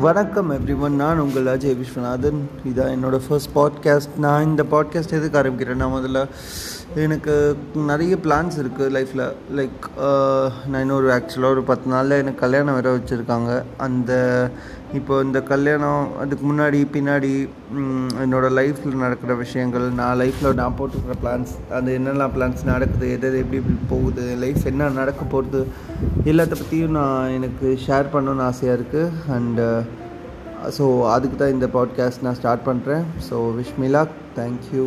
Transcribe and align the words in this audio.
வணக்கம் 0.00 0.50
எவ்ரிவன் 0.52 0.88
நான் 0.88 1.18
உங்கள் 1.18 1.58
அஜய் 1.58 1.76
விஸ்வநாதன். 1.76 2.38
இதான் 2.68 2.96
என்னோடய 2.96 3.20
ஃபர்ஸ்ட் 3.28 3.48
பாட்காஸ்ட் 3.54 4.18
நான் 4.18 4.44
இந்த 4.44 4.62
பாட்காஸ்ட் 4.70 5.10
எதுக்கு 5.10 5.38
ஆரம்பிக்கிறேன்னா 5.38 5.88
முதல்ல 5.88 6.28
எனக்கு 6.94 7.32
நிறைய 7.88 8.14
பிளான்ஸ் 8.24 8.56
இருக்குது 8.58 8.92
லைஃப்பில் 8.96 9.22
லைக் 9.54 9.86
நான் 10.66 10.80
இன்னொரு 10.80 11.08
ஆக்சுவலாக 11.12 11.54
ஒரு 11.56 11.62
பத்து 11.62 11.86
நாளில் 11.90 12.18
எனக்கு 12.18 12.40
கல்யாணம் 12.40 12.74
வேறு 12.74 12.92
வச்சுருக்காங்க. 12.96 13.50
அந்த 13.78 14.12
இப்போ 14.94 15.14
இந்த 15.22 15.38
கல்யாணம் 15.42 16.12
அதுக்கு 16.18 16.44
முன்னாடி 16.46 16.80
பின்னாடி 16.92 17.32
என்னோடய 18.22 18.50
லைஃப்பில் 18.50 18.94
நடக்கிற 18.96 19.34
விஷயங்கள் 19.34 19.86
நான் 19.90 20.20
லைஃப்பில் 20.22 20.54
நான் 20.54 20.78
போட்டுக்கிற 20.78 21.16
பிளான்ஸ் 21.22 21.54
அது 21.70 21.98
என்னெல்லாம் 21.98 22.34
பிளான்ஸ் 22.36 22.62
நடக்குது 22.64 23.08
எது 23.10 23.26
எது 23.26 23.38
எப்படி 23.38 23.56
எப்படி 23.56 23.76
போகுது 23.88 24.26
லைஃப் 24.36 24.62
என்ன 24.66 24.88
நடக்க 24.92 25.24
போகுது 25.26 25.62
எல்லாத்த 26.24 26.54
பற்றியும் 26.54 26.96
நான் 27.00 27.34
எனக்கு 27.34 27.68
ஷேர் 27.86 28.12
பண்ணணுன்னு 28.14 28.42
ஆசையாக 28.42 28.78
இருக்குது 28.78 29.12
அண்டு 29.36 29.68
ஸோ 30.76 30.84
uh, 30.84 31.10
அதுக்கு 31.10 31.36
தான் 31.36 31.52
இந்த 31.54 31.66
பாட்காஸ்ட் 31.74 32.24
நான் 32.26 32.38
ஸ்டார்ட் 32.40 32.66
பண்ணுறேன் 32.68 33.04
ஸோ 33.28 33.36
விஷ்மிலா 33.58 34.04
தேங்க்யூ 34.36 34.86